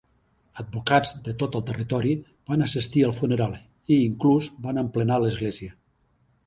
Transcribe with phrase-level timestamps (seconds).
[0.61, 2.15] Advocats de tot el territori
[2.53, 3.55] van assistir al funeral
[3.97, 5.81] i inclús van emplenar l'església.